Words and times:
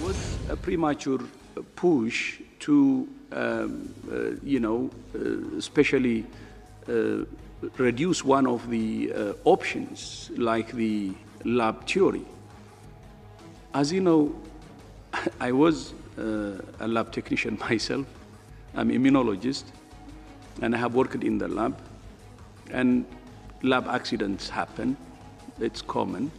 was 0.00 0.38
a 0.48 0.56
premature 0.56 1.20
push 1.76 2.40
to, 2.60 3.06
um, 3.32 3.94
uh, 4.10 4.30
you 4.42 4.58
know, 4.58 4.90
uh, 5.14 5.56
especially 5.58 6.24
uh, 6.88 7.24
reduce 7.76 8.24
one 8.24 8.46
of 8.46 8.70
the 8.70 9.12
uh, 9.12 9.32
options 9.44 10.30
like 10.36 10.72
the 10.72 11.12
lab 11.44 11.86
theory. 11.86 12.24
As 13.74 13.92
you 13.92 14.00
know, 14.00 14.34
I 15.40 15.52
was 15.52 15.92
uh, 16.18 16.62
a 16.80 16.88
lab 16.88 17.12
technician 17.12 17.58
myself. 17.70 18.06
I'm 18.74 18.88
immunologist, 18.88 19.64
and 20.62 20.74
I 20.74 20.78
have 20.78 20.94
worked 20.94 21.22
in 21.24 21.36
the 21.38 21.48
lab. 21.48 21.78
And 22.70 23.04
lab 23.62 23.86
accidents 23.88 24.48
happen; 24.48 24.96
it's 25.60 25.82
common. 25.82 26.30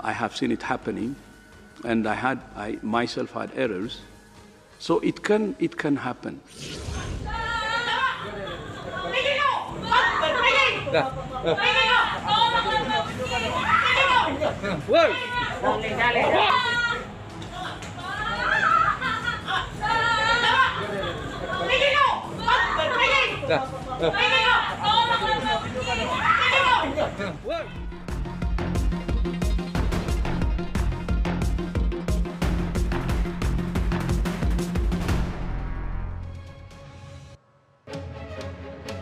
I 0.00 0.12
have 0.12 0.36
seen 0.36 0.52
it 0.52 0.62
happening, 0.62 1.16
and 1.84 2.06
I 2.06 2.14
had 2.14 2.40
I 2.56 2.78
myself 2.82 3.32
had 3.32 3.50
errors. 3.56 4.00
So 4.78 5.00
it 5.00 5.22
can 5.22 5.56
it 5.58 5.76
can 5.76 5.96
happen. 5.96 6.40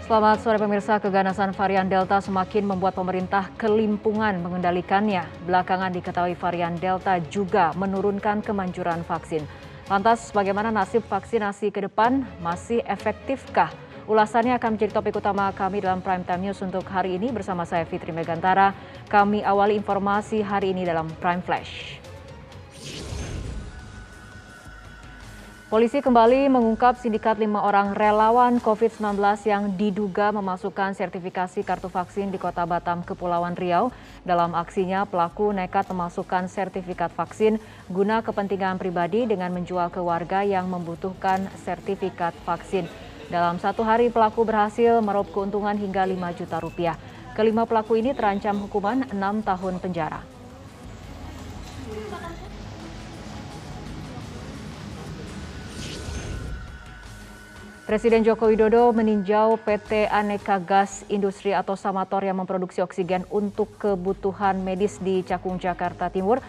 Selamat 0.07 0.39
sore 0.39 0.55
pemirsa, 0.55 1.03
keganasan 1.03 1.51
varian 1.51 1.91
Delta 1.91 2.23
semakin 2.23 2.62
membuat 2.62 2.95
pemerintah 2.95 3.51
kelimpungan 3.59 4.39
mengendalikannya. 4.39 5.27
Belakangan 5.51 5.91
diketahui 5.91 6.39
varian 6.39 6.79
Delta 6.79 7.19
juga 7.27 7.75
menurunkan 7.75 8.39
kemanjuran 8.39 9.03
vaksin. 9.03 9.43
Lantas 9.91 10.31
bagaimana 10.31 10.71
nasib 10.71 11.03
vaksinasi 11.11 11.75
ke 11.75 11.91
depan? 11.91 12.23
Masih 12.39 12.87
efektifkah? 12.87 13.75
Ulasannya 14.07 14.55
akan 14.55 14.79
menjadi 14.79 14.95
topik 14.95 15.19
utama 15.19 15.51
kami 15.51 15.83
dalam 15.83 15.98
Prime 15.98 16.23
Time 16.23 16.47
News 16.47 16.63
untuk 16.63 16.87
hari 16.87 17.19
ini 17.19 17.35
bersama 17.35 17.67
saya 17.67 17.83
Fitri 17.83 18.15
Megantara. 18.15 18.79
Kami 19.11 19.43
awali 19.43 19.75
informasi 19.75 20.39
hari 20.39 20.70
ini 20.70 20.87
dalam 20.87 21.11
Prime 21.19 21.43
Flash. 21.43 22.06
Polisi 25.67 25.98
kembali 25.98 26.47
mengungkap 26.47 26.95
sindikat 26.95 27.42
lima 27.42 27.59
orang 27.59 27.91
relawan 27.91 28.62
COVID-19 28.62 29.19
yang 29.50 29.75
diduga 29.75 30.31
memasukkan 30.31 30.95
sertifikasi 30.95 31.67
kartu 31.67 31.91
vaksin 31.91 32.31
di 32.31 32.39
kota 32.39 32.62
Batam, 32.62 33.03
Kepulauan 33.03 33.58
Riau. 33.58 33.91
Dalam 34.23 34.55
aksinya, 34.55 35.11
pelaku 35.11 35.50
nekat 35.50 35.91
memasukkan 35.91 36.47
sertifikat 36.47 37.11
vaksin 37.11 37.58
guna 37.91 38.23
kepentingan 38.23 38.78
pribadi 38.78 39.27
dengan 39.27 39.50
menjual 39.50 39.91
ke 39.91 39.98
warga 39.98 40.47
yang 40.47 40.70
membutuhkan 40.70 41.50
sertifikat 41.58 42.39
vaksin. 42.47 42.86
Dalam 43.27 43.58
satu 43.58 43.83
hari, 43.83 44.06
pelaku 44.06 44.47
berhasil 44.47 45.03
meraup 45.03 45.34
keuntungan 45.34 45.75
hingga 45.75 46.06
5 46.06 46.39
juta 46.39 46.62
rupiah. 46.62 46.95
Kelima 47.34 47.67
pelaku 47.67 47.98
ini 47.98 48.14
terancam 48.14 48.55
hukuman 48.62 49.03
6 49.11 49.19
tahun 49.42 49.83
penjara. 49.83 50.36
Presiden 57.86 58.27
Joko 58.27 58.51
Widodo 58.51 58.91
meninjau 58.91 59.63
PT 59.63 60.11
Aneka 60.11 60.58
Gas 60.58 61.07
Industri 61.07 61.55
atau 61.55 61.79
Samator 61.79 62.19
yang 62.19 62.35
memproduksi 62.35 62.83
oksigen 62.83 63.23
untuk 63.30 63.79
kebutuhan 63.79 64.58
medis 64.58 64.98
di 64.98 65.23
Cakung, 65.23 65.55
Jakarta 65.63 66.11
Timur. 66.11 66.42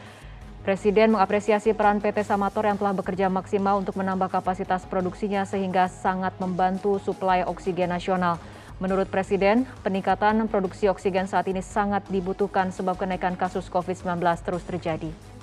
Presiden 0.65 1.13
mengapresiasi 1.13 1.77
peran 1.77 2.01
PT 2.01 2.25
Samator 2.25 2.65
yang 2.65 2.81
telah 2.81 2.97
bekerja 2.97 3.29
maksimal 3.29 3.77
untuk 3.77 4.01
menambah 4.01 4.33
kapasitas 4.33 4.89
produksinya 4.89 5.45
sehingga 5.45 5.85
sangat 5.93 6.33
membantu 6.41 6.97
suplai 6.97 7.45
oksigen 7.45 7.93
nasional. 7.93 8.41
Menurut 8.81 9.05
Presiden, 9.05 9.69
peningkatan 9.85 10.41
produksi 10.49 10.89
oksigen 10.89 11.29
saat 11.29 11.45
ini 11.45 11.61
sangat 11.61 12.01
dibutuhkan 12.09 12.73
sebab 12.73 12.97
kenaikan 12.97 13.37
kasus 13.37 13.69
COVID-19 13.69 14.25
terus 14.41 14.65
terjadi. 14.65 15.36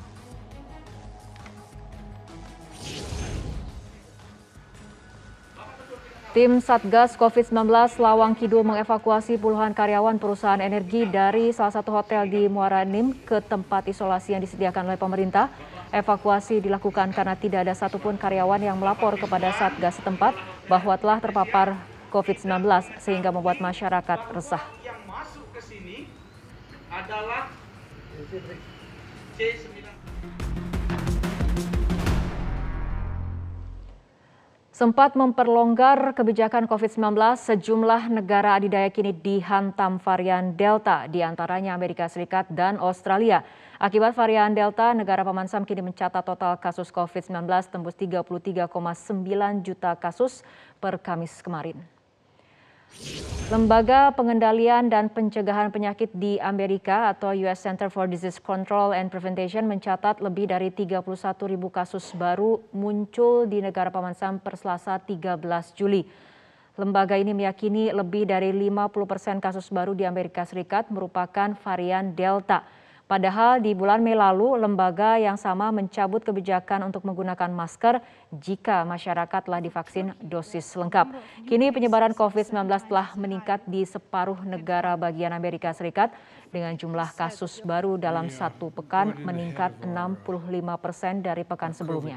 Tim 6.34 6.58
Satgas 6.58 7.14
COVID-19 7.14 7.70
Lawang 8.02 8.34
Kidul 8.34 8.66
mengevakuasi 8.66 9.38
puluhan 9.38 9.70
karyawan 9.70 10.18
perusahaan 10.18 10.58
energi 10.58 11.06
dari 11.06 11.54
salah 11.54 11.70
satu 11.70 11.94
hotel 11.94 12.26
di 12.26 12.50
Muara 12.50 12.82
Enim 12.82 13.14
ke 13.22 13.38
tempat 13.38 13.86
isolasi 13.86 14.34
yang 14.34 14.42
disediakan 14.42 14.90
oleh 14.90 14.98
pemerintah. 14.98 15.46
Evakuasi 15.94 16.58
dilakukan 16.58 17.14
karena 17.14 17.38
tidak 17.38 17.62
ada 17.62 17.78
satupun 17.78 18.18
karyawan 18.18 18.58
yang 18.58 18.74
melapor 18.74 19.14
kepada 19.14 19.54
Satgas 19.54 20.02
setempat 20.02 20.34
bahwa 20.66 20.98
telah 20.98 21.22
terpapar 21.22 21.78
COVID-19 22.10 22.66
sehingga 22.98 23.30
membuat 23.30 23.62
masyarakat 23.62 24.34
resah. 24.34 24.66
Yang 24.82 25.06
masuk 25.06 25.46
ke 25.54 25.62
sini 25.62 26.10
adalah 26.90 27.54
C9 29.38 29.83
Sempat 34.74 35.14
memperlonggar 35.14 36.18
kebijakan 36.18 36.66
COVID-19, 36.66 37.14
sejumlah 37.38 38.10
negara 38.10 38.58
adidaya 38.58 38.90
kini 38.90 39.14
dihantam 39.14 40.02
varian 40.02 40.58
Delta, 40.58 41.06
di 41.06 41.22
antaranya 41.22 41.78
Amerika 41.78 42.10
Serikat 42.10 42.50
dan 42.50 42.82
Australia. 42.82 43.46
Akibat 43.78 44.18
varian 44.18 44.50
Delta, 44.50 44.90
negara 44.90 45.22
Paman 45.22 45.46
Sam 45.46 45.62
kini 45.62 45.78
mencatat 45.78 46.26
total 46.26 46.58
kasus 46.58 46.90
COVID-19 46.90 47.46
tembus 47.70 47.94
33,9 47.94 48.66
juta 49.62 49.94
kasus 49.94 50.42
per 50.82 50.98
Kamis 50.98 51.38
kemarin. 51.38 51.78
Lembaga 53.52 54.08
Pengendalian 54.16 54.88
dan 54.88 55.12
Pencegahan 55.12 55.68
Penyakit 55.68 56.08
di 56.16 56.40
Amerika 56.40 57.12
atau 57.12 57.36
US 57.44 57.60
Center 57.60 57.92
for 57.92 58.08
Disease 58.08 58.40
Control 58.40 58.96
and 58.96 59.12
Prevention 59.12 59.68
mencatat 59.68 60.24
lebih 60.24 60.48
dari 60.48 60.72
31 60.72 61.04
ribu 61.52 61.68
kasus 61.68 62.16
baru 62.16 62.64
muncul 62.72 63.44
di 63.44 63.60
negara 63.60 63.92
Paman 63.92 64.16
Sam 64.16 64.40
per 64.40 64.56
Selasa 64.56 64.96
13 64.96 65.44
Juli. 65.76 66.08
Lembaga 66.74 67.14
ini 67.14 67.36
meyakini 67.36 67.92
lebih 67.92 68.26
dari 68.26 68.50
50 68.50 68.90
persen 69.06 69.36
kasus 69.44 69.68
baru 69.68 69.92
di 69.92 70.08
Amerika 70.08 70.42
Serikat 70.48 70.88
merupakan 70.88 71.52
varian 71.60 72.16
Delta. 72.16 72.66
Padahal 73.04 73.60
di 73.60 73.76
bulan 73.76 74.00
Mei 74.00 74.16
lalu, 74.16 74.56
lembaga 74.56 75.20
yang 75.20 75.36
sama 75.36 75.68
mencabut 75.68 76.24
kebijakan 76.24 76.88
untuk 76.88 77.04
menggunakan 77.04 77.52
masker 77.52 78.00
jika 78.32 78.80
masyarakat 78.88 79.40
telah 79.44 79.60
divaksin 79.60 80.16
dosis 80.24 80.64
lengkap. 80.72 81.12
Kini 81.44 81.68
penyebaran 81.68 82.16
COVID-19 82.16 82.64
telah 82.88 83.12
meningkat 83.20 83.60
di 83.68 83.84
separuh 83.84 84.40
negara 84.48 84.96
bagian 84.96 85.36
Amerika 85.36 85.76
Serikat 85.76 86.16
dengan 86.48 86.72
jumlah 86.80 87.12
kasus 87.12 87.60
baru 87.60 88.00
dalam 88.00 88.32
satu 88.32 88.72
pekan 88.72 89.12
meningkat 89.20 89.84
65 89.84 90.24
persen 90.80 91.20
dari 91.20 91.44
pekan 91.44 91.76
sebelumnya. 91.76 92.16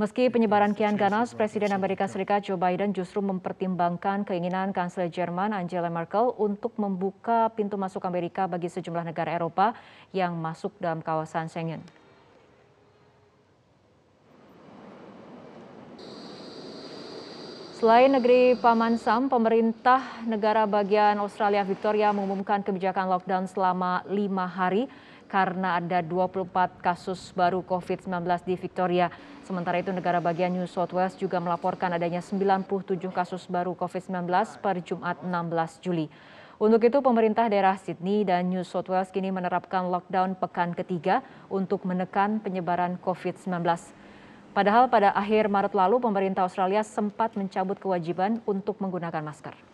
Meski 0.00 0.32
penyebaran 0.32 0.72
kian 0.72 0.96
ganas, 0.96 1.36
Presiden 1.36 1.76
Amerika 1.76 2.08
Serikat 2.08 2.48
Joe 2.48 2.56
Biden 2.56 2.96
justru 2.96 3.20
mempertimbangkan 3.20 4.24
keinginan 4.24 4.72
Kanselir 4.72 5.12
Jerman 5.12 5.52
Angela 5.52 5.92
Merkel 5.92 6.32
untuk 6.40 6.72
membuka 6.80 7.52
pintu 7.52 7.76
masuk 7.76 8.08
Amerika 8.08 8.48
bagi 8.48 8.72
sejumlah 8.72 9.04
negara 9.04 9.36
Eropa 9.36 9.76
yang 10.16 10.40
masuk 10.40 10.72
dalam 10.80 11.04
kawasan 11.04 11.52
Schengen. 11.52 11.84
Selain 17.76 18.08
negeri 18.08 18.56
Paman 18.56 18.96
Sam, 18.96 19.28
pemerintah 19.28 20.24
negara 20.24 20.64
bagian 20.64 21.20
Australia 21.20 21.60
Victoria 21.60 22.08
mengumumkan 22.16 22.64
kebijakan 22.64 23.04
lockdown 23.04 23.44
selama 23.52 24.00
lima 24.08 24.48
hari 24.48 24.88
karena 25.30 25.78
ada 25.78 26.02
24 26.02 26.82
kasus 26.82 27.30
baru 27.32 27.62
COVID-19 27.62 28.10
di 28.42 28.58
Victoria. 28.58 29.08
Sementara 29.46 29.78
itu 29.78 29.94
negara 29.94 30.18
bagian 30.18 30.50
New 30.50 30.66
South 30.66 30.90
Wales 30.90 31.14
juga 31.14 31.38
melaporkan 31.38 31.94
adanya 31.94 32.18
97 32.18 32.66
kasus 33.14 33.46
baru 33.46 33.78
COVID-19 33.78 34.26
per 34.58 34.82
Jumat 34.82 35.22
16 35.22 35.86
Juli. 35.86 36.10
Untuk 36.60 36.84
itu 36.84 37.00
pemerintah 37.00 37.48
daerah 37.48 37.78
Sydney 37.80 38.26
dan 38.26 38.52
New 38.52 38.66
South 38.66 38.90
Wales 38.92 39.08
kini 39.08 39.32
menerapkan 39.32 39.88
lockdown 39.88 40.36
pekan 40.36 40.76
ketiga 40.76 41.24
untuk 41.48 41.88
menekan 41.88 42.42
penyebaran 42.42 43.00
COVID-19. 43.00 43.64
Padahal 44.50 44.90
pada 44.90 45.14
akhir 45.14 45.46
Maret 45.46 45.72
lalu 45.78 46.02
pemerintah 46.02 46.44
Australia 46.44 46.82
sempat 46.82 47.38
mencabut 47.38 47.78
kewajiban 47.78 48.42
untuk 48.44 48.82
menggunakan 48.82 49.22
masker. 49.22 49.69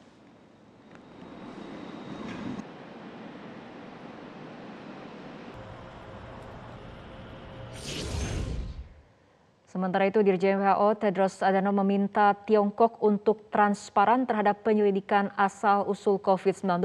Sementara 9.77 10.09
itu, 10.09 10.25
Dirjen 10.25 10.57
WHO 10.57 10.97
Tedros 10.97 11.45
Adhanom 11.45 11.85
meminta 11.85 12.33
Tiongkok 12.33 12.97
untuk 13.05 13.53
transparan 13.53 14.25
terhadap 14.25 14.65
penyelidikan 14.65 15.29
asal-usul 15.37 16.17
COVID-19. 16.25 16.81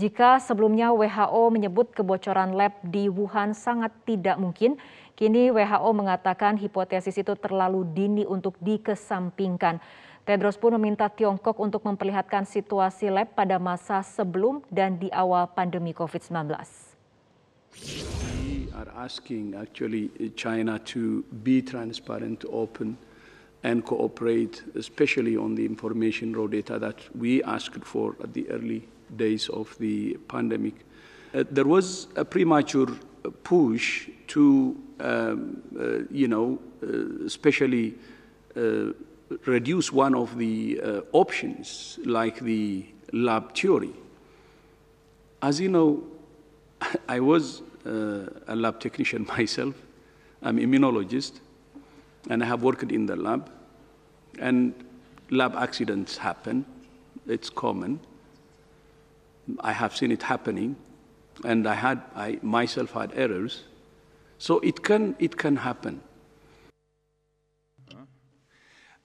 Jika 0.00 0.40
sebelumnya 0.40 0.96
WHO 0.96 1.52
menyebut 1.52 1.92
kebocoran 1.92 2.56
lab 2.56 2.72
di 2.80 3.12
Wuhan 3.12 3.52
sangat 3.52 3.92
tidak 4.08 4.40
mungkin, 4.40 4.80
kini 5.12 5.52
WHO 5.52 5.92
mengatakan 5.92 6.56
hipotesis 6.56 7.20
itu 7.20 7.36
terlalu 7.36 7.84
dini 7.92 8.24
untuk 8.24 8.56
dikesampingkan. 8.64 9.76
Tedros 10.24 10.56
pun 10.56 10.72
meminta 10.80 11.12
Tiongkok 11.12 11.60
untuk 11.60 11.84
memperlihatkan 11.84 12.48
situasi 12.48 13.12
lab 13.12 13.36
pada 13.36 13.60
masa 13.60 14.00
sebelum 14.00 14.64
dan 14.72 14.96
di 14.96 15.12
awal 15.12 15.52
pandemi 15.52 15.92
COVID-19. 15.92 16.48
Are 18.82 19.04
asking 19.04 19.54
actually 19.54 20.10
China 20.36 20.78
to 20.78 21.22
be 21.42 21.62
transparent, 21.62 22.44
open, 22.50 22.96
and 23.62 23.84
cooperate, 23.84 24.62
especially 24.74 25.36
on 25.36 25.54
the 25.54 25.64
information 25.64 26.34
raw 26.34 26.46
data 26.46 26.78
that 26.78 26.96
we 27.16 27.42
asked 27.44 27.84
for 27.84 28.16
at 28.22 28.32
the 28.32 28.48
early 28.50 28.88
days 29.16 29.48
of 29.50 29.76
the 29.78 30.14
pandemic. 30.28 30.74
Uh, 31.34 31.44
there 31.50 31.64
was 31.64 32.08
a 32.16 32.24
premature 32.24 32.88
push 33.44 34.08
to, 34.26 34.76
um, 34.98 35.62
uh, 35.78 35.98
you 36.10 36.26
know, 36.26 36.58
uh, 36.82 37.24
especially 37.24 37.94
uh, 38.56 38.86
reduce 39.46 39.92
one 39.92 40.14
of 40.14 40.36
the 40.36 40.80
uh, 40.80 41.00
options, 41.12 42.00
like 42.04 42.40
the 42.40 42.84
lab 43.12 43.54
theory. 43.54 43.92
As 45.40 45.60
you 45.60 45.68
know, 45.68 46.02
I 47.08 47.20
was 47.20 47.62
a 47.84 48.56
lab 48.56 48.80
technician 48.80 49.26
myself. 49.36 49.74
I'm 50.42 50.58
immunologist, 50.58 51.40
and 52.28 52.42
I 52.42 52.46
have 52.46 52.62
worked 52.62 52.90
in 52.90 53.06
the 53.06 53.16
lab. 53.16 53.50
And 54.38 54.74
lab 55.30 55.54
accidents 55.56 56.16
happen; 56.16 56.64
it's 57.26 57.50
common. 57.50 58.00
I 59.60 59.72
have 59.72 59.96
seen 59.96 60.12
it 60.12 60.22
happening, 60.22 60.76
and 61.44 61.66
I 61.66 61.74
had 61.74 62.02
I 62.14 62.38
myself 62.42 62.92
had 62.92 63.12
errors. 63.14 63.64
So 64.38 64.58
it 64.60 64.82
can 64.82 65.14
it 65.18 65.36
can 65.36 65.56
happen. 65.56 66.00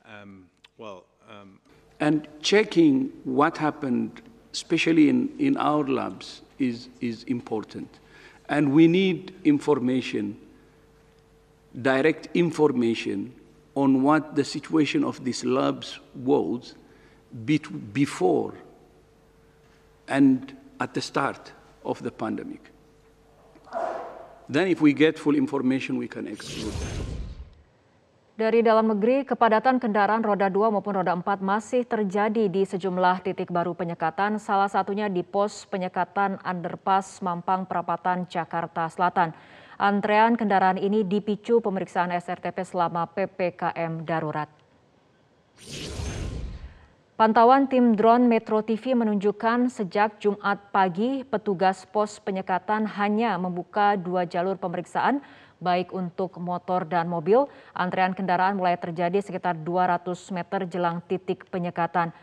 Um, 0.06 0.50
well, 0.78 1.06
um, 1.30 1.60
And 2.00 2.28
checking 2.42 3.12
what 3.24 3.58
happened, 3.58 4.22
especially 4.54 5.10
in, 5.10 5.30
in 5.40 5.58
our 5.58 5.84
labs, 5.84 6.42
is, 6.60 6.90
is 7.02 7.24
important. 7.24 8.00
And 8.50 8.72
we 8.72 8.88
need 8.88 9.34
information, 9.44 10.38
direct 11.80 12.30
information 12.34 13.34
on 13.76 14.02
what 14.02 14.36
the 14.36 14.44
situation 14.44 15.04
of 15.04 15.24
these 15.24 15.44
labs 15.44 16.00
was 16.16 16.76
before 17.94 18.54
and 20.08 20.56
at 20.80 20.94
the 20.94 21.02
start 21.02 21.52
of 21.86 22.02
the 22.02 22.12
pandemic. 22.12 22.72
Then, 24.50 24.70
if 24.70 24.80
we 24.80 24.94
get 24.94 25.20
full 25.20 25.36
information, 25.36 25.98
we 25.98 26.08
can 26.08 26.26
exclude 26.28 26.72
that. 26.72 27.17
Dari 28.38 28.62
dalam 28.62 28.94
negeri, 28.94 29.25
kepadatan 29.25 29.81
kendaraan 29.81 30.22
roda 30.22 30.45
2 30.45 30.69
maupun 30.69 31.01
roda 31.01 31.10
4 31.10 31.42
masih 31.42 31.81
terjadi 31.89 32.45
di 32.45 32.69
sejumlah 32.69 33.25
titik 33.25 33.50
baru 33.50 33.74
penyekatan, 33.74 34.38
salah 34.38 34.69
satunya 34.69 35.10
di 35.10 35.25
pos 35.25 35.66
penyekatan 35.66 36.38
Underpass 36.45 37.25
Mampang 37.25 37.66
Perapatan, 37.66 38.30
Jakarta 38.30 38.94
Selatan. 38.94 39.34
Antrean 39.81 40.38
kendaraan 40.38 40.78
ini 40.78 41.01
dipicu 41.01 41.66
pemeriksaan 41.66 42.13
SRTP 42.13 42.62
selama 42.62 43.10
PPKM 43.10 44.06
darurat. 44.06 44.54
Pantauan 47.18 47.66
tim 47.66 47.98
drone 47.98 48.30
Metro 48.30 48.62
TV 48.62 48.94
menunjukkan 48.94 49.74
sejak 49.74 50.22
Jumat 50.22 50.69
pagi, 50.69 51.25
petugas 51.25 51.90
pos 51.90 52.22
penyekatan 52.22 52.86
hanya 52.86 53.33
membuka 53.42 53.98
dua 53.98 54.30
jalur 54.30 54.62
pemeriksaan, 54.62 55.25
baik 55.57 55.94
untuk 55.94 56.38
motor 56.38 56.86
dan 56.86 57.09
mobil. 57.09 57.45
Antrean 57.74 58.13
kendaraan 58.13 58.57
mulai 58.57 58.77
terjadi 58.77 59.21
sekitar 59.21 59.57
200 59.59 60.07
meter 60.33 60.65
jelang 60.69 61.01
titik 61.06 61.45
penyekatan. 61.50 62.13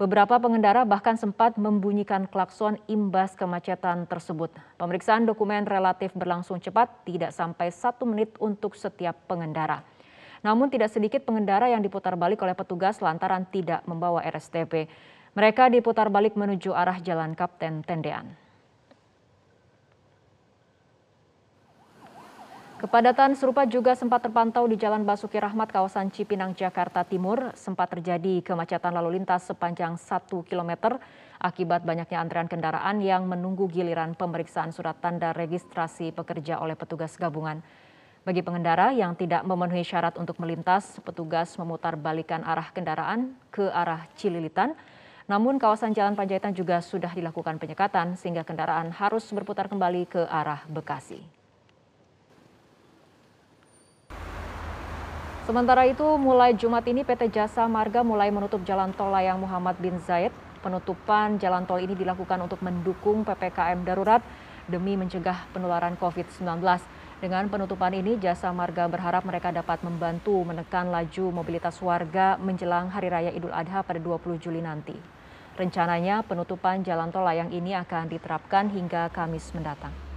Beberapa 0.00 0.40
pengendara 0.40 0.88
bahkan 0.88 1.20
sempat 1.20 1.60
membunyikan 1.60 2.24
klakson 2.24 2.80
imbas 2.88 3.36
kemacetan 3.36 4.08
tersebut. 4.08 4.48
Pemeriksaan 4.80 5.28
dokumen 5.28 5.68
relatif 5.68 6.16
berlangsung 6.16 6.56
cepat, 6.56 7.04
tidak 7.04 7.36
sampai 7.36 7.68
satu 7.68 8.08
menit 8.08 8.32
untuk 8.40 8.72
setiap 8.72 9.12
pengendara. 9.28 9.84
Namun 10.40 10.72
tidak 10.72 10.88
sedikit 10.88 11.28
pengendara 11.28 11.68
yang 11.68 11.84
diputar 11.84 12.16
balik 12.16 12.40
oleh 12.40 12.56
petugas 12.56 13.04
lantaran 13.04 13.44
tidak 13.52 13.84
membawa 13.84 14.24
RSTP. 14.24 14.88
Mereka 15.36 15.68
diputar 15.68 16.08
balik 16.08 16.32
menuju 16.32 16.72
arah 16.72 16.96
Jalan 16.96 17.36
Kapten 17.36 17.84
Tendean. 17.84 18.49
Kepadatan 22.80 23.36
serupa 23.36 23.68
juga 23.68 23.92
sempat 23.92 24.24
terpantau 24.24 24.64
di 24.64 24.72
Jalan 24.72 25.04
Basuki 25.04 25.36
Rahmat 25.36 25.68
kawasan 25.68 26.08
Cipinang, 26.08 26.56
Jakarta 26.56 27.04
Timur. 27.04 27.52
Sempat 27.52 27.92
terjadi 27.92 28.40
kemacetan 28.40 28.96
lalu 28.96 29.20
lintas 29.20 29.44
sepanjang 29.44 30.00
1 30.00 30.24
km 30.48 30.96
akibat 31.44 31.84
banyaknya 31.84 32.24
antrean 32.24 32.48
kendaraan 32.48 33.04
yang 33.04 33.28
menunggu 33.28 33.68
giliran 33.68 34.16
pemeriksaan 34.16 34.72
surat 34.72 34.96
tanda 34.96 35.36
registrasi 35.36 36.08
pekerja 36.16 36.56
oleh 36.56 36.72
petugas 36.72 37.20
gabungan. 37.20 37.60
Bagi 38.24 38.40
pengendara 38.40 38.96
yang 38.96 39.12
tidak 39.12 39.44
memenuhi 39.44 39.84
syarat 39.84 40.16
untuk 40.16 40.40
melintas, 40.40 41.04
petugas 41.04 41.60
memutar 41.60 42.00
balikan 42.00 42.40
arah 42.48 42.72
kendaraan 42.72 43.36
ke 43.52 43.68
arah 43.76 44.08
Cililitan. 44.16 44.72
Namun 45.28 45.60
kawasan 45.60 45.92
Jalan 45.92 46.16
Panjaitan 46.16 46.56
juga 46.56 46.80
sudah 46.80 47.12
dilakukan 47.12 47.60
penyekatan 47.60 48.16
sehingga 48.16 48.40
kendaraan 48.40 48.88
harus 48.88 49.28
berputar 49.36 49.68
kembali 49.68 50.08
ke 50.08 50.24
arah 50.24 50.64
Bekasi. 50.64 51.39
Sementara 55.50 55.82
itu, 55.82 56.06
mulai 56.14 56.54
Jumat 56.54 56.86
ini 56.86 57.02
PT 57.02 57.26
Jasa 57.34 57.66
Marga 57.66 58.06
mulai 58.06 58.30
menutup 58.30 58.62
jalan 58.62 58.94
tol 58.94 59.10
layang 59.10 59.42
Muhammad 59.42 59.74
bin 59.82 59.98
Zaid. 59.98 60.30
Penutupan 60.62 61.42
jalan 61.42 61.66
tol 61.66 61.82
ini 61.82 61.98
dilakukan 61.98 62.38
untuk 62.38 62.62
mendukung 62.62 63.26
PPKM 63.26 63.82
darurat 63.82 64.22
demi 64.70 64.94
mencegah 64.94 65.50
penularan 65.50 65.98
COVID-19. 65.98 66.62
Dengan 67.18 67.50
penutupan 67.50 67.90
ini, 67.90 68.14
Jasa 68.22 68.54
Marga 68.54 68.86
berharap 68.86 69.26
mereka 69.26 69.50
dapat 69.50 69.82
membantu 69.82 70.38
menekan 70.46 70.86
laju 70.86 71.42
mobilitas 71.42 71.82
warga 71.82 72.38
menjelang 72.38 72.86
Hari 72.86 73.10
Raya 73.10 73.34
Idul 73.34 73.50
Adha 73.50 73.82
pada 73.82 73.98
20 73.98 74.38
Juli 74.38 74.62
nanti. 74.62 74.94
Rencananya 75.58 76.22
penutupan 76.22 76.86
jalan 76.86 77.10
tol 77.10 77.26
layang 77.26 77.50
ini 77.50 77.74
akan 77.74 78.06
diterapkan 78.06 78.70
hingga 78.70 79.10
Kamis 79.10 79.50
mendatang. 79.50 80.09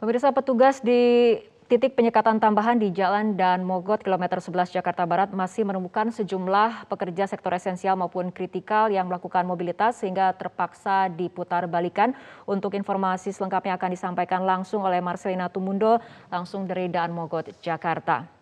Pemirsa 0.00 0.32
petugas 0.32 0.80
di 0.80 1.36
titik 1.68 1.92
penyekatan 1.92 2.40
tambahan 2.40 2.80
di 2.80 2.88
Jalan 2.88 3.36
dan 3.36 3.68
Mogot 3.68 4.00
kilometer 4.00 4.40
11 4.40 4.72
Jakarta 4.72 5.04
Barat 5.04 5.28
masih 5.28 5.68
menemukan 5.68 6.08
sejumlah 6.08 6.88
pekerja 6.88 7.28
sektor 7.28 7.52
esensial 7.52 8.00
maupun 8.00 8.32
kritikal 8.32 8.88
yang 8.88 9.12
melakukan 9.12 9.44
mobilitas 9.44 10.00
sehingga 10.00 10.32
terpaksa 10.32 11.12
diputar 11.12 11.68
balikan. 11.68 12.16
Untuk 12.48 12.80
informasi 12.80 13.28
selengkapnya 13.28 13.76
akan 13.76 13.92
disampaikan 13.92 14.40
langsung 14.40 14.88
oleh 14.88 15.04
Marcelina 15.04 15.52
Tumundo 15.52 16.00
langsung 16.32 16.64
dari 16.64 16.88
Daan 16.88 17.12
Mogot, 17.12 17.52
Jakarta. 17.60 18.39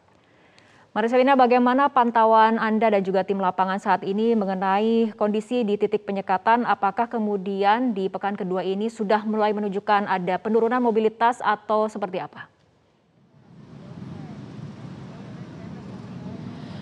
Mariselina, 0.96 1.36
bagaimana 1.36 1.92
pantauan 1.92 2.56
Anda 2.56 2.88
dan 2.88 3.04
juga 3.04 3.20
tim 3.20 3.36
lapangan 3.36 3.76
saat 3.76 4.00
ini 4.08 4.32
mengenai 4.32 5.12
kondisi 5.20 5.60
di 5.60 5.76
titik 5.76 6.08
penyekatan? 6.08 6.64
Apakah 6.64 7.12
kemudian 7.12 7.92
di 7.92 8.08
pekan 8.08 8.32
kedua 8.32 8.64
ini 8.64 8.88
sudah 8.88 9.20
mulai 9.28 9.52
menunjukkan 9.52 10.08
ada 10.08 10.40
penurunan 10.40 10.80
mobilitas 10.80 11.44
atau 11.44 11.92
seperti 11.92 12.24
apa? 12.24 12.48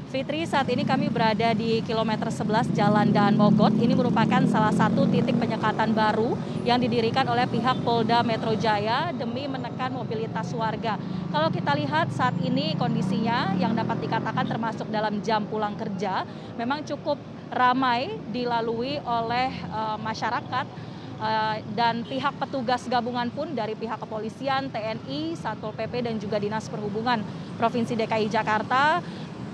Fitri, 0.07 0.47
saat 0.47 0.71
ini 0.71 0.87
kami 0.87 1.11
berada 1.11 1.51
di 1.51 1.83
kilometer 1.83 2.31
11 2.31 2.71
Jalan 2.79 3.11
Daan 3.11 3.35
Mogot. 3.35 3.75
Ini 3.75 3.91
merupakan 3.91 4.39
salah 4.47 4.71
satu 4.71 5.03
titik 5.11 5.35
penyekatan 5.35 5.91
baru 5.99 6.39
yang 6.63 6.79
didirikan 6.79 7.27
oleh 7.27 7.43
pihak 7.51 7.83
Polda 7.83 8.23
Metro 8.23 8.55
Jaya 8.55 9.11
demi 9.11 9.51
menekan 9.51 9.91
mobilitas 9.91 10.55
warga. 10.55 10.95
Kalau 11.35 11.51
kita 11.51 11.75
lihat 11.75 12.15
saat 12.15 12.39
ini 12.39 12.79
kondisinya 12.79 13.59
yang 13.59 13.75
dapat 13.75 13.99
dikatakan 14.07 14.47
termasuk 14.47 14.87
dalam 14.95 15.19
jam 15.27 15.43
pulang 15.43 15.75
kerja, 15.75 16.23
memang 16.55 16.87
cukup 16.87 17.19
ramai 17.51 18.15
dilalui 18.31 19.03
oleh 19.03 19.51
uh, 19.75 19.99
masyarakat 19.99 20.87
Uh, 21.17 21.65
dan 21.73 22.05
pihak 22.05 22.37
petugas 22.37 22.85
gabungan 22.93 23.33
pun 23.33 23.49
dari 23.57 23.73
pihak 23.73 23.97
kepolisian, 24.05 24.69
TNI, 24.69 25.33
Satpol 25.33 25.73
PP 25.73 26.05
dan 26.05 26.21
juga 26.21 26.37
Dinas 26.37 26.69
Perhubungan 26.69 27.25
Provinsi 27.57 27.97
DKI 27.97 28.29
Jakarta 28.29 29.01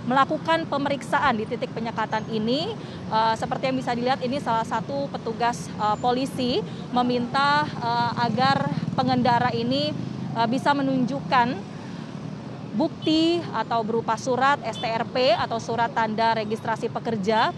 melakukan 0.02 0.66
pemeriksaan 0.66 1.38
di 1.38 1.44
titik 1.47 1.71
penyekatan 1.71 2.26
ini. 2.30 2.75
Uh, 3.12 3.37
seperti 3.37 3.71
yang 3.71 3.76
bisa 3.78 3.92
dilihat 3.92 4.21
ini 4.25 4.40
salah 4.42 4.66
satu 4.66 5.06
petugas 5.12 5.68
uh, 5.76 5.94
polisi 6.00 6.64
meminta 6.90 7.68
uh, 7.78 8.12
agar 8.25 8.73
pengendara 8.97 9.52
ini 9.54 9.92
uh, 10.35 10.49
bisa 10.49 10.73
menunjukkan 10.73 11.54
bukti 12.73 13.37
atau 13.52 13.85
berupa 13.85 14.16
surat 14.16 14.56
STRP 14.64 15.37
atau 15.37 15.61
surat 15.61 15.92
tanda 15.92 16.32
registrasi 16.40 16.88
pekerja 16.88 17.52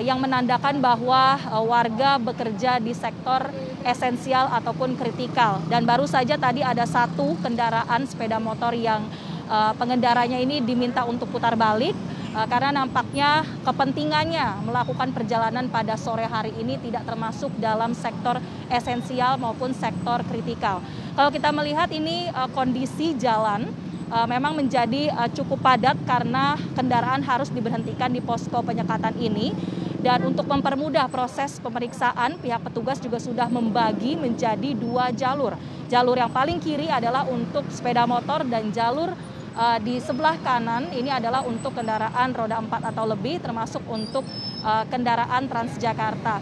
yang 0.00 0.22
menandakan 0.22 0.80
bahwa 0.80 1.36
warga 1.68 2.16
bekerja 2.16 2.80
di 2.80 2.96
sektor 2.96 3.44
esensial 3.84 4.48
ataupun 4.48 4.96
kritikal. 4.96 5.60
Dan 5.68 5.84
baru 5.84 6.08
saja 6.08 6.38
tadi 6.38 6.64
ada 6.64 6.86
satu 6.88 7.36
kendaraan 7.42 8.06
sepeda 8.08 8.40
motor 8.40 8.72
yang 8.72 9.04
uh, 9.52 9.72
pengendaranya 9.76 10.40
ini 10.40 10.64
diminta 10.64 11.04
untuk 11.04 11.28
putar 11.28 11.52
balik 11.52 11.92
uh, 12.32 12.48
karena 12.48 12.72
nampaknya 12.72 13.44
kepentingannya 13.68 14.64
melakukan 14.64 15.12
perjalanan 15.12 15.68
pada 15.68 16.00
sore 16.00 16.24
hari 16.24 16.56
ini 16.56 16.80
tidak 16.80 17.04
termasuk 17.04 17.52
dalam 17.60 17.92
sektor 17.92 18.40
esensial 18.72 19.36
maupun 19.36 19.76
sektor 19.76 20.24
kritikal. 20.24 20.80
Kalau 21.12 21.28
kita 21.28 21.52
melihat 21.52 21.92
ini 21.92 22.32
uh, 22.32 22.48
kondisi 22.48 23.12
jalan 23.20 23.68
memang 24.12 24.52
menjadi 24.52 25.08
cukup 25.32 25.64
padat 25.64 25.96
karena 26.04 26.52
kendaraan 26.76 27.24
harus 27.24 27.48
diberhentikan 27.48 28.12
di 28.12 28.20
posko 28.20 28.60
penyekatan 28.60 29.16
ini. 29.16 29.56
Dan 30.04 30.28
untuk 30.28 30.44
mempermudah 30.52 31.08
proses 31.08 31.56
pemeriksaan, 31.64 32.36
pihak 32.36 32.60
petugas 32.60 33.00
juga 33.00 33.16
sudah 33.16 33.48
membagi 33.48 34.20
menjadi 34.20 34.76
dua 34.76 35.16
jalur. 35.16 35.56
Jalur 35.88 36.20
yang 36.20 36.28
paling 36.28 36.60
kiri 36.60 36.92
adalah 36.92 37.24
untuk 37.24 37.64
sepeda 37.72 38.04
motor 38.04 38.44
dan 38.44 38.68
jalur 38.68 39.16
uh, 39.56 39.78
di 39.80 40.00
sebelah 40.00 40.36
kanan 40.40 40.88
ini 40.92 41.12
adalah 41.12 41.44
untuk 41.44 41.76
kendaraan 41.76 42.32
roda 42.32 42.60
4 42.60 42.90
atau 42.92 43.04
lebih 43.08 43.40
termasuk 43.40 43.84
untuk 43.88 44.24
uh, 44.64 44.84
kendaraan 44.88 45.48
Transjakarta. 45.48 46.40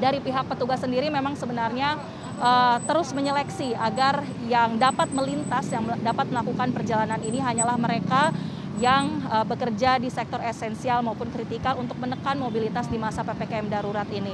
Dari 0.00 0.22
pihak 0.22 0.46
petugas 0.48 0.80
sendiri 0.80 1.10
memang 1.12 1.36
sebenarnya 1.36 1.98
uh, 2.40 2.78
terus 2.86 3.12
menyeleksi 3.12 3.76
agar 3.76 4.24
yang 4.48 4.80
dapat 4.80 5.10
melintas, 5.12 5.68
yang 5.68 5.84
dapat 6.00 6.30
melakukan 6.30 6.72
perjalanan 6.72 7.20
ini 7.20 7.42
hanyalah 7.42 7.76
mereka 7.76 8.32
yang 8.80 9.20
uh, 9.28 9.44
bekerja 9.44 10.00
di 10.00 10.08
sektor 10.08 10.40
esensial 10.40 11.04
maupun 11.04 11.28
kritikal 11.28 11.76
untuk 11.76 12.00
menekan 12.00 12.40
mobilitas 12.40 12.88
di 12.88 12.96
masa 12.96 13.20
PPKM 13.26 13.68
darurat 13.68 14.08
ini. 14.08 14.32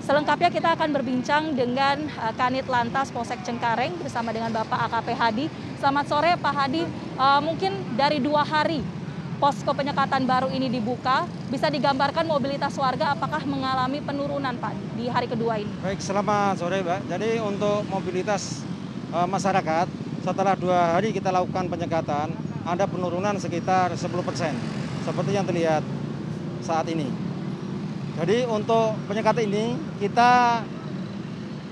Selengkapnya 0.00 0.50
kita 0.50 0.74
akan 0.74 0.90
berbincang 0.96 1.54
dengan 1.54 2.02
Kanit 2.34 2.66
Lantas 2.66 3.12
Polsek 3.14 3.46
Cengkareng 3.46 3.94
bersama 4.00 4.34
dengan 4.34 4.50
Bapak 4.50 4.90
AKP 4.90 5.08
Hadi. 5.12 5.46
Selamat 5.78 6.08
sore 6.08 6.34
Pak 6.40 6.54
Hadi. 6.56 6.82
Uh, 7.20 7.36
mungkin 7.44 7.76
dari 8.00 8.16
dua 8.16 8.40
hari 8.40 8.80
posko 9.36 9.76
penyekatan 9.76 10.24
baru 10.24 10.48
ini 10.48 10.72
dibuka, 10.72 11.28
bisa 11.52 11.68
digambarkan 11.68 12.24
mobilitas 12.24 12.72
warga 12.80 13.12
apakah 13.12 13.44
mengalami 13.44 14.00
penurunan 14.00 14.56
Pak 14.56 14.72
di 14.96 15.04
hari 15.04 15.28
kedua 15.28 15.60
ini? 15.60 15.68
Baik, 15.84 16.00
selamat 16.00 16.64
sore 16.64 16.80
Mbak. 16.80 17.12
Jadi 17.12 17.36
untuk 17.44 17.84
mobilitas 17.92 18.64
uh, 19.12 19.28
masyarakat 19.28 19.84
setelah 20.24 20.56
dua 20.56 20.96
hari 20.96 21.12
kita 21.12 21.28
lakukan 21.28 21.68
penyekatan, 21.68 22.32
ada 22.64 22.88
penurunan 22.88 23.36
sekitar 23.36 23.92
10 23.92 24.00
persen, 24.24 24.56
seperti 25.04 25.36
yang 25.36 25.44
terlihat 25.44 25.84
saat 26.64 26.88
ini. 26.88 27.12
Jadi 28.16 28.48
untuk 28.48 28.96
penyekatan 29.12 29.44
ini 29.44 29.76
kita 30.00 30.64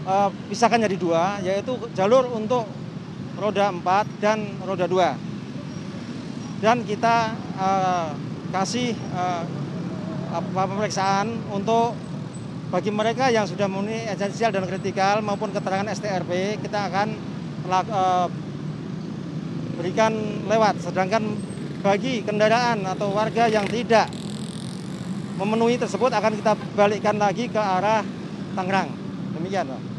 uh, 0.05 0.29
pisahkan 0.53 0.85
jadi 0.85 0.97
dua, 1.01 1.41
yaitu 1.41 1.73
jalur 1.97 2.29
untuk 2.37 2.69
roda 3.41 3.73
4 3.73 4.21
dan 4.21 4.45
roda 4.69 4.85
2. 4.85 5.28
Dan 6.59 6.83
kita 6.83 7.39
uh, 7.55 8.11
kasih 8.51 8.99
uh, 9.15 9.47
pemeriksaan 10.51 11.31
untuk 11.55 11.95
bagi 12.69 12.93
mereka 12.93 13.33
yang 13.33 13.49
sudah 13.49 13.65
memenuhi 13.65 14.11
esensial 14.11 14.53
dan 14.53 14.69
kritikal 14.69 15.25
maupun 15.25 15.55
keterangan 15.55 15.89
STRP, 15.89 16.61
kita 16.61 16.93
akan 16.93 17.09
uh, 17.71 18.29
berikan 19.79 20.13
lewat. 20.51 20.83
Sedangkan 20.83 21.23
bagi 21.81 22.27
kendaraan 22.27 22.83
atau 22.85 23.15
warga 23.15 23.47
yang 23.47 23.65
tidak 23.71 24.11
memenuhi 25.39 25.79
tersebut 25.79 26.11
akan 26.11 26.35
kita 26.35 26.53
balikkan 26.75 27.17
lagi 27.17 27.47
ke 27.47 27.61
arah 27.63 28.03
Tangerang. 28.59 28.91
Demikian. 29.39 29.98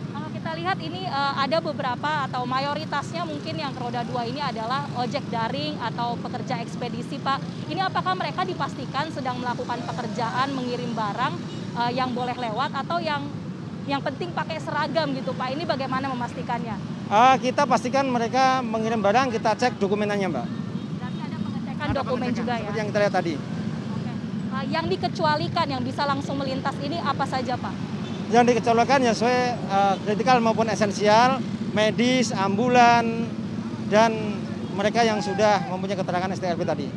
Kita 0.49 0.65
lihat 0.65 0.81
ini 0.81 1.05
uh, 1.05 1.45
ada 1.45 1.61
beberapa 1.61 2.25
atau 2.25 2.41
mayoritasnya 2.41 3.21
mungkin 3.21 3.53
yang 3.53 3.69
roda 3.77 4.01
dua 4.01 4.25
ini 4.25 4.41
adalah 4.41 4.81
ojek 4.97 5.21
daring 5.29 5.77
atau 5.77 6.17
pekerja 6.17 6.57
ekspedisi, 6.57 7.21
Pak. 7.21 7.69
Ini 7.69 7.85
apakah 7.85 8.17
mereka 8.17 8.41
dipastikan 8.49 9.13
sedang 9.13 9.37
melakukan 9.37 9.77
pekerjaan 9.85 10.49
mengirim 10.57 10.89
barang 10.97 11.33
uh, 11.77 11.93
yang 11.93 12.17
boleh 12.17 12.33
lewat 12.33 12.73
atau 12.81 12.97
yang 12.97 13.29
yang 13.85 14.01
penting 14.01 14.33
pakai 14.33 14.57
seragam 14.57 15.13
gitu, 15.13 15.37
Pak? 15.37 15.53
Ini 15.53 15.69
bagaimana 15.69 16.09
memastikannya? 16.09 16.81
Uh, 17.13 17.37
kita 17.37 17.69
pastikan 17.69 18.09
mereka 18.09 18.65
mengirim 18.65 19.05
barang, 19.05 19.29
kita 19.29 19.53
cek 19.53 19.77
dokumenannya, 19.77 20.33
Mbak. 20.33 20.47
Berarti 20.49 21.19
ada 21.29 21.37
pengecekan 21.45 21.85
ada 21.85 21.93
dokumen 21.93 22.25
pengecekan, 22.25 22.41
juga 22.41 22.53
ya? 22.57 22.61
Seperti 22.65 22.79
yang 22.81 22.87
kita 22.89 22.99
lihat 23.05 23.13
tadi. 23.13 23.33
Uh, 24.49 24.65
yang 24.65 24.85
dikecualikan 24.89 25.67
yang 25.69 25.85
bisa 25.85 26.09
langsung 26.09 26.41
melintas 26.41 26.73
ini 26.81 26.97
apa 26.97 27.29
saja 27.29 27.53
Pak? 27.53 27.88
Yang 28.29 28.43
dikecualikan 28.53 29.01
ya 29.01 29.11
sesuai 29.17 29.39
uh, 29.73 29.95
kritikal 30.05 30.37
maupun 30.37 30.69
esensial, 30.69 31.41
medis, 31.73 32.29
ambulan, 32.29 33.25
dan 33.89 34.37
mereka 34.77 35.01
yang 35.01 35.17
sudah 35.17 35.65
mempunyai 35.67 35.97
keterangan 35.97 36.29
STRP 36.37 36.61
tadi. 36.61 36.87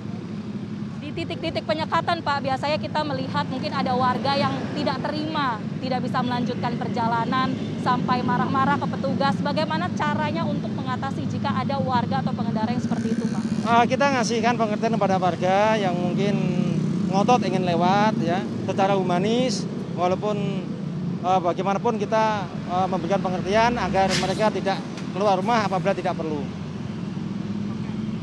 Di 1.03 1.09
titik-titik 1.11 1.65
penyekatan 1.67 2.23
Pak, 2.23 2.39
biasanya 2.47 2.79
kita 2.79 3.01
melihat 3.03 3.49
mungkin 3.49 3.73
ada 3.75 3.97
warga 3.97 4.39
yang 4.39 4.55
tidak 4.77 5.03
terima, 5.03 5.59
tidak 5.83 6.01
bisa 6.05 6.19
melanjutkan 6.23 6.73
perjalanan 6.79 7.49
sampai 7.83 8.23
marah-marah 8.23 8.79
ke 8.79 8.87
petugas. 8.87 9.35
Bagaimana 9.43 9.91
caranya 9.99 10.47
untuk 10.47 10.71
mengatasi 10.77 11.27
jika 11.27 11.51
ada 11.59 11.81
warga 11.83 12.23
atau 12.23 12.31
pengendara 12.31 12.71
yang 12.71 12.85
seperti 12.85 13.19
itu 13.19 13.25
Pak? 13.27 13.43
Uh, 13.67 13.85
kita 13.89 14.05
ngasihkan 14.15 14.55
pengertian 14.55 14.95
kepada 14.95 15.17
warga 15.19 15.75
yang 15.81 15.97
mungkin 15.97 16.35
ngotot 17.11 17.41
ingin 17.45 17.67
lewat 17.67 18.17
ya 18.23 18.41
secara 18.65 18.97
humanis 18.97 19.67
walaupun 19.99 20.65
uh, 21.23 21.39
bagaimanapun 21.41 21.97
kita 21.97 22.45
uh, 22.69 22.87
memberikan 22.91 23.23
pengertian 23.23 23.79
agar 23.79 24.11
mereka 24.19 24.51
tidak 24.53 24.79
keluar 25.15 25.39
rumah 25.39 25.65
apabila 25.65 25.95
tidak 25.95 26.19
perlu. 26.19 26.43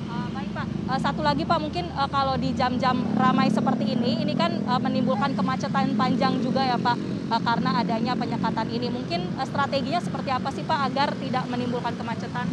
Uh, 0.10 0.28
baik 0.36 0.52
Pak, 0.52 0.68
uh, 0.92 1.00
satu 1.00 1.22
lagi 1.24 1.44
Pak 1.48 1.60
mungkin 1.64 1.88
uh, 1.96 2.10
kalau 2.12 2.36
di 2.36 2.52
jam-jam 2.54 3.00
ramai 3.16 3.48
seperti 3.50 3.96
ini, 3.96 4.22
ini 4.22 4.36
kan 4.36 4.60
uh, 4.68 4.78
menimbulkan 4.78 5.34
kemacetan 5.34 5.96
panjang 5.96 6.44
juga 6.44 6.62
ya 6.68 6.78
Pak 6.78 6.98
uh, 7.32 7.42
karena 7.42 7.80
adanya 7.82 8.14
penyekatan 8.14 8.68
ini. 8.70 8.88
Mungkin 8.92 9.40
uh, 9.40 9.48
strateginya 9.48 10.04
seperti 10.04 10.30
apa 10.30 10.50
sih 10.52 10.64
Pak 10.68 10.80
agar 10.92 11.16
tidak 11.18 11.44
menimbulkan 11.48 11.96
kemacetan? 11.96 12.46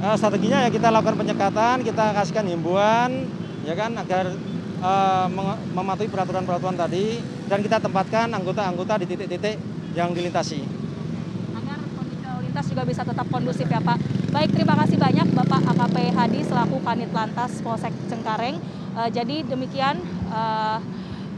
Uh, 0.00 0.16
strateginya 0.16 0.64
ya 0.64 0.72
kita 0.72 0.88
lakukan 0.88 1.20
penyekatan, 1.20 1.84
kita 1.84 2.16
kasihkan 2.16 2.48
himbauan 2.48 3.28
ya 3.60 3.76
kan 3.76 3.92
agar 3.92 4.32
uh, 4.80 5.28
mematuhi 5.76 6.08
peraturan-peraturan 6.08 6.72
tadi 6.80 7.20
dan 7.44 7.60
kita 7.60 7.76
tempatkan 7.76 8.32
anggota-anggota 8.32 9.04
di 9.04 9.06
titik-titik 9.12 9.60
yang 9.94 10.14
dilintasi. 10.14 10.62
Agar 11.56 11.78
kondisi 11.98 12.24
lalu 12.26 12.40
lintas 12.50 12.66
juga 12.70 12.82
bisa 12.86 13.02
tetap 13.02 13.26
kondusif 13.26 13.66
ya 13.66 13.80
Pak. 13.82 13.98
Baik, 14.30 14.50
terima 14.54 14.74
kasih 14.78 14.96
banyak 14.96 15.26
Bapak 15.34 15.60
AKP 15.74 15.96
Hadi 16.14 16.40
selaku 16.46 16.78
Kanit 16.86 17.10
Lantas 17.10 17.58
Polsek 17.62 17.90
Cengkareng. 18.06 18.62
Uh, 18.94 19.10
jadi 19.10 19.42
demikian 19.46 19.98
uh, 20.30 20.78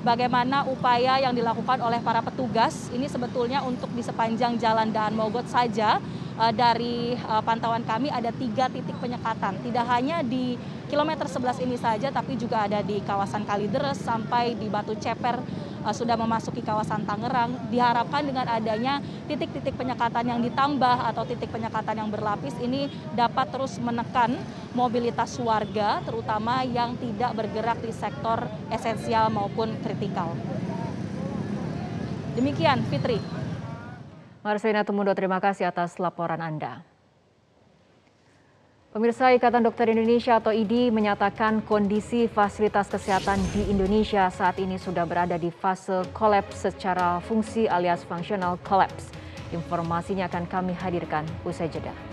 bagaimana 0.05 0.67
upaya 0.69 1.21
yang 1.23 1.33
dilakukan 1.33 1.79
oleh 1.81 2.03
para 2.03 2.21
petugas 2.21 2.91
ini 2.91 3.07
sebetulnya 3.07 3.63
untuk 3.65 3.89
di 3.95 4.03
sepanjang 4.05 4.59
jalan 4.59 4.91
Daan 4.91 5.15
Mogot 5.17 5.47
saja 5.49 6.03
uh, 6.37 6.53
dari 6.53 7.17
uh, 7.17 7.41
pantauan 7.41 7.87
kami 7.87 8.13
ada 8.13 8.29
tiga 8.35 8.69
titik 8.69 8.97
penyekatan. 9.01 9.57
Tidak 9.65 9.87
hanya 9.89 10.21
di 10.21 10.57
kilometer 10.93 11.25
11 11.25 11.65
ini 11.65 11.77
saja, 11.81 12.13
tapi 12.13 12.37
juga 12.37 12.69
ada 12.69 12.85
di 12.85 13.01
kawasan 13.01 13.49
Kalideres 13.49 13.97
sampai 14.05 14.53
di 14.59 14.69
Batu 14.69 14.93
Ceper 15.01 15.41
uh, 15.83 15.95
sudah 15.95 16.15
memasuki 16.19 16.63
kawasan 16.63 17.05
Tangerang. 17.05 17.71
Diharapkan 17.71 18.23
dengan 18.27 18.47
adanya 18.47 19.03
titik-titik 19.27 19.75
penyekatan 19.75 20.25
yang 20.27 20.41
ditambah 20.43 20.97
atau 21.13 21.23
titik 21.27 21.51
penyekatan 21.51 21.99
yang 21.99 22.09
berlapis 22.11 22.55
ini 22.63 22.91
dapat 23.15 23.51
terus 23.51 23.79
menekan 23.83 24.39
mobilitas 24.73 25.37
warga, 25.43 26.01
terutama 26.07 26.65
yang 26.65 26.97
tidak 26.97 27.37
bergerak 27.37 27.79
di 27.83 27.93
sektor 27.93 28.47
esensial 28.73 29.29
maupun 29.29 29.77
kritikal. 29.85 30.33
Demikian, 32.33 32.81
Fitri. 32.89 33.21
Marcelina 34.43 34.83
Tumundo, 34.83 35.13
terima 35.15 35.39
kasih 35.39 35.69
atas 35.69 36.01
laporan 36.01 36.41
Anda. 36.41 36.92
Pemirsa 38.93 39.33
Ikatan 39.33 39.65
Dokter 39.65 39.89
Indonesia 39.89 40.37
atau 40.37 40.53
IDI 40.53 40.93
menyatakan 40.93 41.65
kondisi 41.65 42.29
fasilitas 42.29 42.93
kesehatan 42.93 43.41
di 43.57 43.73
Indonesia 43.73 44.29
saat 44.29 44.61
ini 44.61 44.77
sudah 44.77 45.09
berada 45.09 45.41
di 45.41 45.49
fase 45.49 46.05
kolaps 46.13 46.69
secara 46.69 47.17
fungsi 47.25 47.65
alias 47.65 48.05
functional 48.05 48.61
collapse. 48.61 49.09
Informasinya 49.49 50.29
akan 50.29 50.45
kami 50.45 50.77
hadirkan 50.77 51.25
usai 51.41 51.73
jeda. 51.73 52.12